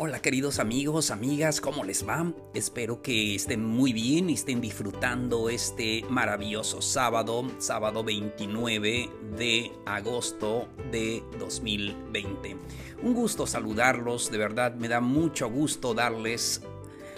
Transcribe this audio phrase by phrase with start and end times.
[0.00, 2.32] Hola queridos amigos, amigas, ¿cómo les va?
[2.54, 10.68] Espero que estén muy bien y estén disfrutando este maravilloso sábado, sábado 29 de agosto
[10.92, 12.56] de 2020.
[13.02, 16.62] Un gusto saludarlos, de verdad me da mucho gusto darles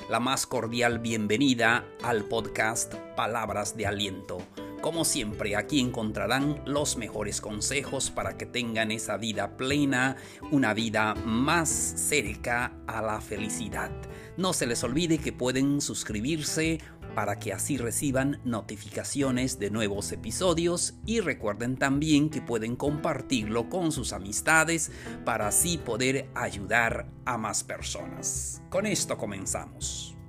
[0.08, 4.38] la más cordial bienvenida al podcast Palabras de Aliento
[4.80, 10.16] como siempre, aquí encontrarán los mejores consejos para que tengan esa vida plena,
[10.50, 13.90] una vida más cerca a la felicidad.
[14.36, 16.78] No se les olvide que pueden suscribirse
[17.14, 23.92] para que así reciban notificaciones de nuevos episodios y recuerden también que pueden compartirlo con
[23.92, 24.92] sus amistades
[25.24, 28.62] para así poder ayudar a más personas.
[28.70, 30.19] Con esto comenzamos.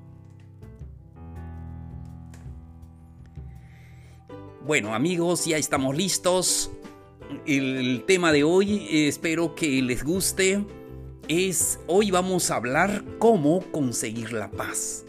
[4.66, 6.70] Bueno amigos, ya estamos listos.
[7.48, 10.64] El tema de hoy, espero que les guste,
[11.28, 15.04] es hoy vamos a hablar cómo conseguir la paz.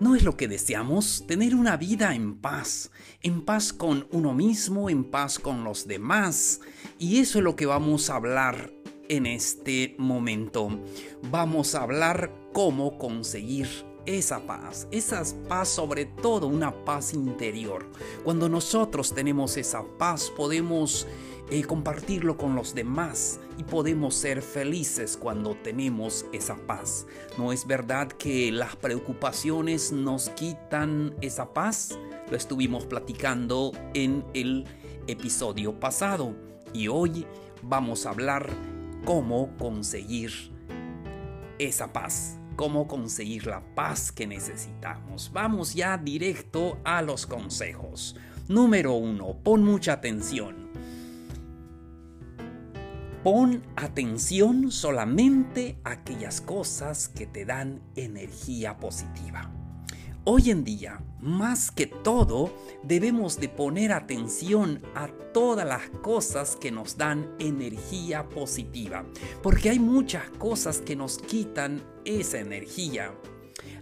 [0.00, 1.24] ¿No es lo que deseamos?
[1.28, 2.90] Tener una vida en paz,
[3.22, 6.60] en paz con uno mismo, en paz con los demás.
[6.98, 8.72] Y eso es lo que vamos a hablar
[9.08, 10.82] en este momento.
[11.30, 13.68] Vamos a hablar cómo conseguir
[14.06, 17.84] esa paz, esa paz sobre todo una paz interior.
[18.24, 21.06] Cuando nosotros tenemos esa paz podemos
[21.50, 27.06] eh, compartirlo con los demás y podemos ser felices cuando tenemos esa paz.
[27.38, 31.98] ¿No es verdad que las preocupaciones nos quitan esa paz?
[32.30, 34.64] Lo estuvimos platicando en el
[35.06, 36.34] episodio pasado
[36.72, 37.26] y hoy
[37.62, 38.48] vamos a hablar
[39.04, 40.32] cómo conseguir
[41.58, 45.30] esa paz cómo conseguir la paz que necesitamos.
[45.32, 48.16] Vamos ya directo a los consejos.
[48.48, 50.66] Número uno, pon mucha atención.
[53.22, 59.55] Pon atención solamente a aquellas cosas que te dan energía positiva.
[60.28, 66.72] Hoy en día, más que todo, debemos de poner atención a todas las cosas que
[66.72, 69.06] nos dan energía positiva,
[69.40, 73.14] porque hay muchas cosas que nos quitan esa energía.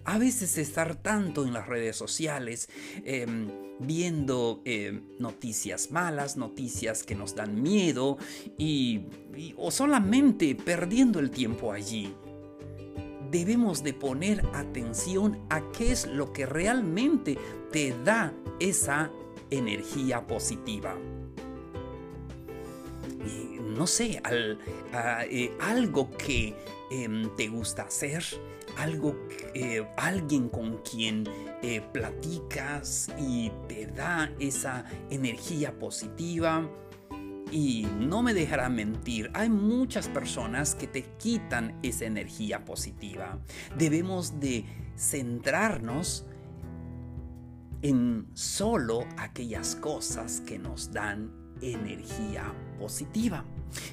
[0.04, 2.69] A veces estar tanto en las redes sociales,
[3.06, 3.49] em,
[3.81, 8.19] viendo em, noticias malas, noticias que nos dan miedo
[8.59, 9.06] y,
[9.56, 12.15] o solamente perdiendo el tiempo allí
[13.34, 17.37] debemos de poner atención a qué es lo que realmente
[17.72, 19.11] te da esa
[19.50, 20.97] energía positiva.
[23.77, 26.55] No sé, eh, algo que
[26.93, 28.22] em, te gusta hacer,
[28.77, 29.17] algo,
[29.53, 31.25] eh, alguien con quien
[31.61, 36.71] eh, platicas y te da esa energía positiva
[37.54, 43.38] y no me dejará mentir, hay muchas personas que te quitan esa energía positiva.
[43.78, 44.65] Debemos de
[44.97, 46.26] centrarnos
[47.81, 53.44] en solo aquellas cosas que nos dan energía positiva.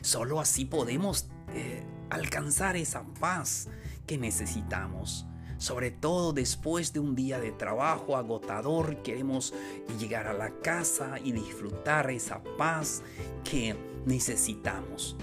[0.01, 3.67] Solo así podemos eh, alcanzar esa paz
[4.07, 5.27] que necesitamos
[5.61, 9.53] sobre todo después de un día de trabajo agotador, queremos
[9.99, 13.03] llegar a la casa y disfrutar esa paz
[13.43, 13.75] que
[14.07, 15.15] necesitamos.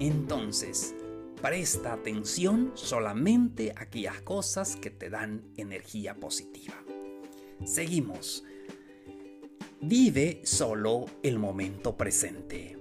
[0.00, 0.96] Entonces,
[1.40, 6.74] presta atención solamente a aquellas cosas que te dan energía positiva.
[7.64, 8.42] Seguimos.
[9.80, 12.77] Vive solo el momento presente.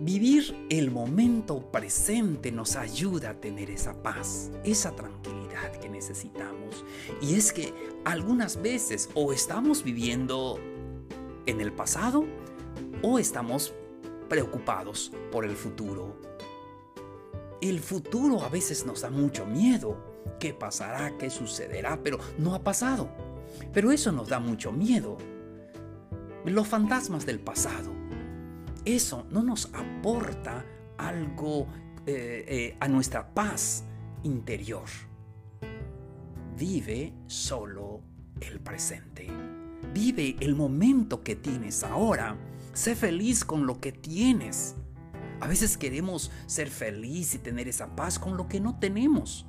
[0.00, 6.84] Vivir el momento presente nos ayuda a tener esa paz, esa tranquilidad que necesitamos.
[7.20, 7.72] Y es que
[8.04, 10.58] algunas veces o estamos viviendo
[11.46, 12.24] en el pasado
[13.02, 13.74] o estamos
[14.28, 16.16] preocupados por el futuro.
[17.60, 19.96] El futuro a veces nos da mucho miedo.
[20.38, 21.18] ¿Qué pasará?
[21.18, 22.00] ¿Qué sucederá?
[22.02, 23.10] Pero no ha pasado.
[23.72, 25.18] Pero eso nos da mucho miedo.
[26.46, 27.99] Los fantasmas del pasado
[28.84, 30.64] eso no nos aporta
[30.98, 31.66] algo
[32.06, 33.84] eh, eh, a nuestra paz
[34.22, 34.88] interior.
[36.56, 38.02] Vive solo
[38.40, 39.28] el presente.
[39.94, 42.36] Vive el momento que tienes ahora.
[42.72, 44.76] Sé feliz con lo que tienes.
[45.40, 49.46] A veces queremos ser feliz y tener esa paz con lo que no tenemos.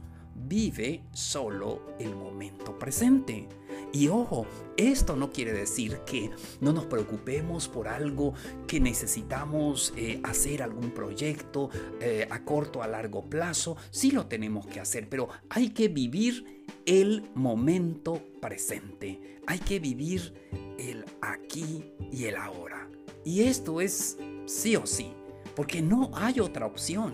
[0.48, 3.48] Vive solo el momento presente.
[3.94, 4.46] Y ojo,
[4.78, 8.34] esto no quiere decir que no nos preocupemos por algo
[8.66, 13.76] que necesitamos eh, hacer, algún proyecto eh, a corto, a largo plazo.
[13.90, 19.40] Sí lo tenemos que hacer, pero hay que vivir el momento presente.
[19.46, 20.34] Hay que vivir
[20.78, 22.90] el aquí y el ahora.
[23.26, 25.12] Y esto es sí o sí,
[25.56, 27.14] porque no hay otra opción.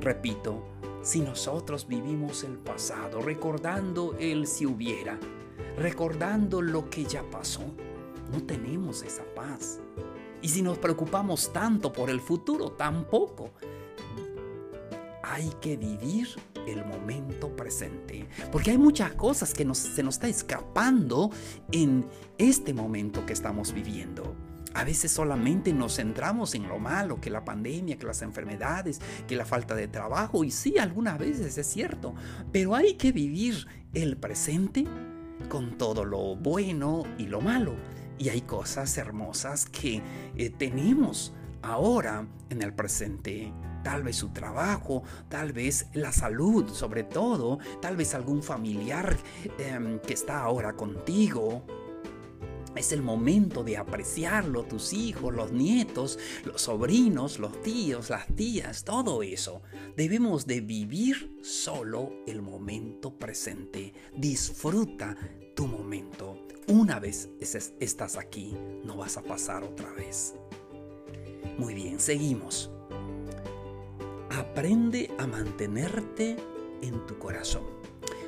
[0.00, 0.64] Repito,
[1.02, 5.18] si nosotros vivimos el pasado, recordando el si hubiera,
[5.76, 7.62] recordando lo que ya pasó.
[8.30, 9.80] No tenemos esa paz.
[10.42, 13.50] Y si nos preocupamos tanto por el futuro, tampoco.
[15.22, 16.28] Hay que vivir
[16.66, 18.28] el momento presente.
[18.52, 21.30] Porque hay muchas cosas que se nos está escapando
[21.72, 22.06] en
[22.38, 24.34] este momento que estamos viviendo.
[24.74, 29.36] A veces solamente nos centramos en lo malo, que la pandemia, que las enfermedades, que
[29.36, 30.44] la falta de trabajo.
[30.44, 32.14] Y sí, algunas veces es cierto.
[32.52, 34.84] Pero hay que vivir el presente
[35.48, 37.74] con todo lo bueno y lo malo.
[38.18, 40.02] Y hay cosas hermosas que
[40.36, 41.32] eh, tenemos
[41.62, 43.52] ahora en el presente.
[43.82, 49.16] Tal vez su trabajo, tal vez la salud, sobre todo, tal vez algún familiar
[49.58, 51.64] em, que está ahora contigo.
[52.76, 58.84] Es el momento de apreciarlo, tus hijos, los nietos, los sobrinos, los tíos, las tías,
[58.84, 59.62] todo eso.
[59.96, 63.92] Debemos de vivir solo el momento presente.
[64.16, 65.16] Disfruta
[65.56, 66.46] tu momento.
[66.68, 70.34] Una vez estás aquí, no vas a pasar otra vez.
[71.58, 72.70] Muy bien, seguimos.
[74.30, 76.36] Aprende a mantenerte
[76.82, 77.64] en tu corazón.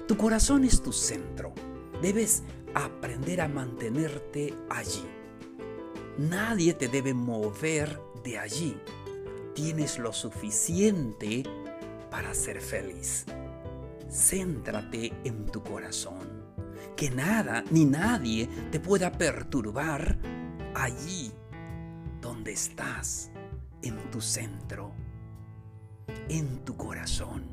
[0.09, 1.55] Tu corazón es tu centro.
[2.03, 2.43] Debes
[2.75, 5.05] aprender a mantenerte allí.
[6.19, 8.77] Nadie te debe mover de allí.
[9.55, 11.43] Tienes lo suficiente
[12.11, 13.25] para ser feliz.
[14.11, 16.43] Céntrate en tu corazón.
[16.97, 20.19] Que nada ni nadie te pueda perturbar
[20.75, 21.33] allí
[22.21, 23.31] donde estás,
[23.83, 24.93] en tu centro,
[26.29, 27.45] en tu corazón.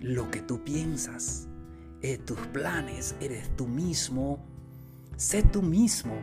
[0.00, 1.48] Lo que tú piensas,
[2.12, 4.38] eh, tus planes, eres tú mismo,
[5.16, 6.14] sé tú mismo.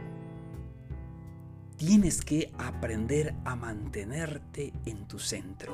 [1.75, 5.73] Tienes que aprender a mantenerte en tu centro.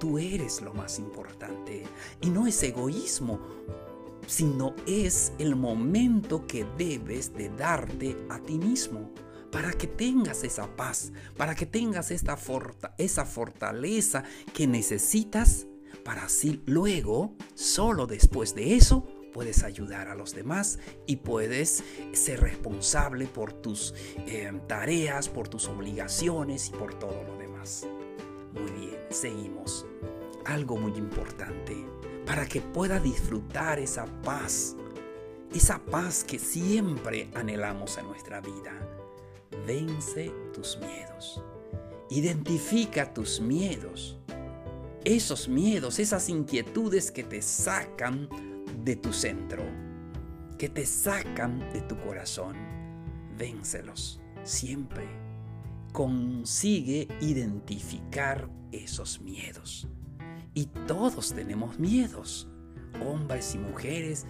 [0.00, 1.84] Tú eres lo más importante.
[2.20, 3.38] Y no es egoísmo,
[4.26, 9.12] sino es el momento que debes de darte a ti mismo
[9.52, 15.68] para que tengas esa paz, para que tengas esa fortaleza que necesitas
[16.06, 21.84] para así luego, solo después de eso, puedes ayudar a los demás y puedes
[22.14, 23.92] ser responsable por tus
[24.26, 27.86] eh, tareas, por tus obligaciones y por todo lo demás.
[28.54, 29.84] Muy bien, seguimos.
[30.46, 31.76] Algo muy importante
[32.24, 34.74] para que pueda disfrutar esa paz,
[35.54, 38.72] esa paz que siempre anhelamos en nuestra vida.
[39.66, 41.42] Vence tus miedos.
[42.08, 44.16] Identifica tus miedos.
[45.04, 48.30] Esos miedos, esas inquietudes que te sacan
[48.84, 49.62] de tu centro,
[50.58, 52.56] que te sacan de tu corazón.
[53.36, 55.06] Véncelos siempre.
[55.92, 59.88] Consigue identificar esos miedos.
[60.54, 62.48] Y todos tenemos miedos,
[63.04, 64.26] hombres y mujeres,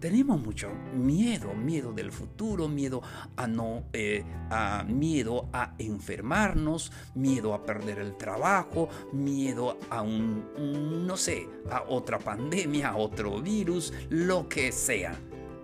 [0.00, 3.02] tenemos mucho miedo, miedo del futuro, miedo
[3.36, 11.06] a no, eh, a miedo a enfermarnos, miedo a perder el trabajo, miedo a un,
[11.06, 15.18] no sé, a otra pandemia, a otro virus, lo que sea.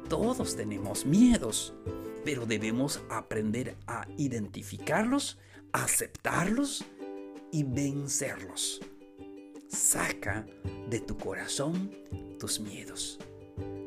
[0.09, 1.75] Todos tenemos miedos,
[2.25, 5.39] pero debemos aprender a identificarlos,
[5.73, 6.85] aceptarlos
[7.51, 8.81] y vencerlos.
[9.69, 10.47] Saca
[10.89, 11.91] de tu corazón
[12.39, 13.19] tus miedos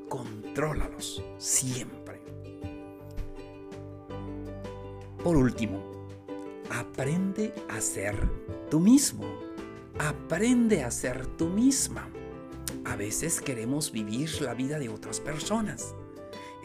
[0.10, 2.22] contrólalos siempre.
[5.24, 5.82] Por último,
[6.70, 8.16] aprende a ser
[8.70, 9.26] tú mismo.
[9.98, 12.08] Aprende a ser tú misma.
[12.86, 15.96] A veces queremos vivir la vida de otras personas.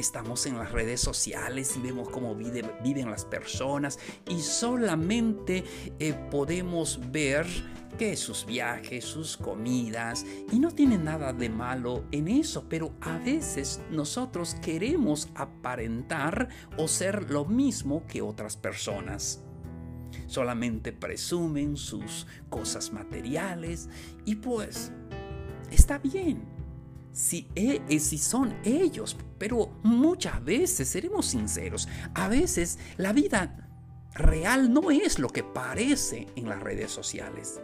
[0.01, 5.63] Estamos en las redes sociales y vemos cómo viven las personas y solamente
[5.99, 7.47] eh, podemos ver
[7.99, 13.19] que sus viajes, sus comidas, y no tiene nada de malo en eso, pero a
[13.19, 19.45] veces nosotros queremos aparentar o ser lo mismo que otras personas.
[20.27, 23.91] Solamente presumen sus cosas materiales
[24.25, 24.93] y pues
[25.71, 26.60] está bien.
[27.13, 33.69] Si, e, si son ellos, pero muchas veces, seremos sinceros, a veces la vida
[34.15, 37.61] real no es lo que parece en las redes sociales.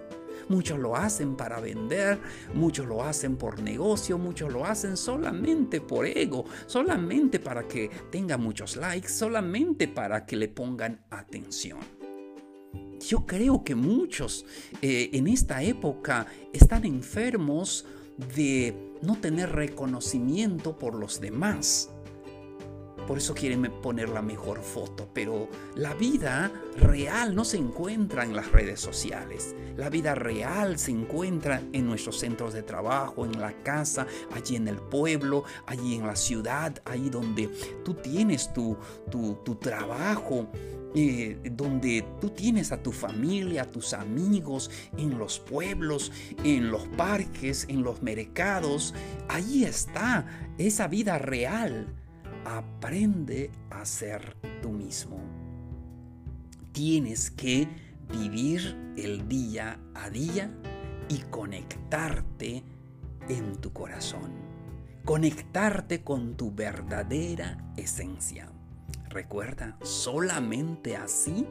[0.49, 2.21] Muchos lo hacen para vender,
[2.55, 8.37] muchos lo hacen por negocio, muchos lo hacen solamente por ego, solamente para que tenga
[8.37, 11.81] muchos likes, solamente para que le pongan atención.
[13.01, 14.47] Yo creo que muchos
[14.81, 17.85] eh, en esta época están enfermos
[18.35, 21.91] de no tener reconocimiento por los demás.
[23.07, 28.35] Por eso quieren poner la mejor foto, pero la vida real no se encuentra en
[28.35, 29.55] las redes sociales.
[29.77, 34.69] La vida real se encuentra en nuestros centros de trabajo, en la casa, allí en
[34.69, 37.49] el pueblo, allí en la ciudad, ahí donde
[37.85, 38.77] tú tienes tu,
[39.11, 40.49] tu, trabajo,
[40.95, 46.11] eh, donde tú tienes a tu familia, a tus amigos, en los pueblos,
[46.43, 48.95] en los parques, en los mercados.
[49.29, 50.27] Ahí está
[50.59, 51.95] esa vida real
[52.47, 55.19] aprende a ser tú mismo.
[56.73, 57.69] Tienes que
[58.11, 60.51] vivir el día a día
[61.09, 62.63] y conectarte
[63.29, 64.31] en tu corazón.
[65.05, 68.49] Conectarte con tu verdadera esencia.
[69.09, 71.47] Recuerda, solamente así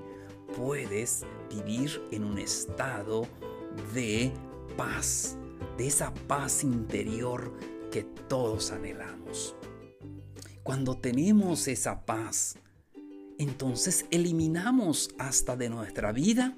[0.55, 3.27] puedes vivir en un estado
[3.93, 4.31] de
[4.77, 5.37] paz,
[5.77, 7.53] de esa paz interior
[7.91, 9.55] que todos anhelamos.
[10.65, 12.57] Cuando tenemos esa paz,
[13.37, 16.57] entonces eliminamos hasta de nuestra vida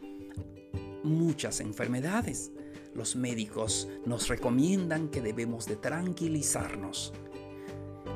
[1.04, 2.54] muchas enfermedades.
[2.96, 7.12] Los médicos nos recomiendan que debemos de tranquilizarnos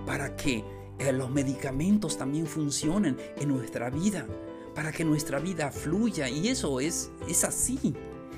[0.06, 0.64] para que
[0.98, 4.26] eh, los medicamentos también funcionen en nuestra vida,
[4.74, 6.30] para que nuestra vida fluya.
[6.30, 7.94] Y eso es, es así.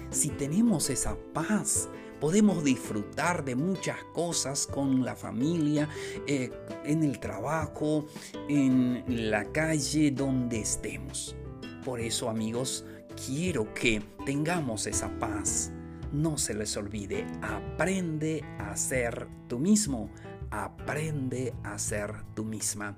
[0.09, 1.87] Si tenemos esa paz,
[2.23, 5.89] podemos disfrutar de muchas cosas con la familia,
[6.25, 6.49] eh,
[6.85, 8.05] en el trabajo,
[8.47, 11.35] en la calle, donde estemos.
[11.83, 12.85] Por eso amigos,
[13.27, 15.73] quiero que tengamos esa paz.
[16.13, 20.09] No se les olvide, aprende a ser tú mismo.
[20.49, 22.95] Aprende a ser tú misma.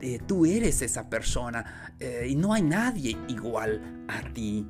[0.00, 4.66] Eh, tú eres esa persona eh, y no hay nadie igual a ti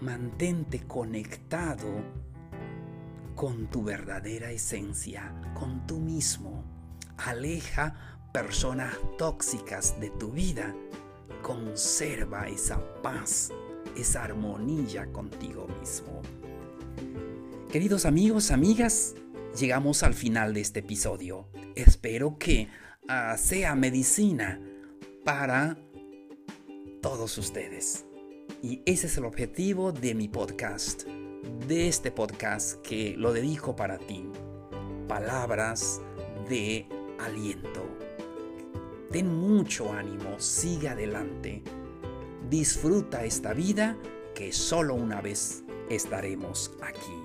[0.00, 2.15] mantente conectado
[3.36, 6.64] con tu verdadera esencia, con tú mismo.
[7.18, 10.74] Aleja personas tóxicas de tu vida.
[11.42, 13.52] Conserva esa paz,
[13.96, 16.22] esa armonía contigo mismo.
[17.70, 19.14] Queridos amigos, amigas,
[19.58, 21.48] llegamos al final de este episodio.
[21.74, 22.68] Espero que
[23.06, 24.60] ah, sea medicina
[25.24, 25.78] para
[27.02, 28.06] todos ustedes.
[28.62, 31.04] Y ese es el objetivo de mi podcast,
[31.66, 34.24] de este podcast que lo dedico para ti.
[35.08, 36.00] Palabras
[36.48, 36.86] de
[37.18, 37.84] aliento.
[39.10, 41.62] Ten mucho ánimo, sigue adelante.
[42.50, 43.96] Disfruta esta vida
[44.34, 47.22] que solo una vez estaremos aquí.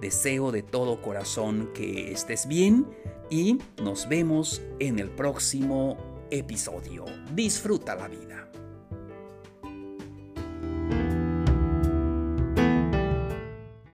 [0.00, 2.86] Deseo de todo corazón que estés bien
[3.30, 5.96] y nos vemos en el próximo
[6.30, 7.04] episodio.
[7.34, 8.50] Disfruta la vida.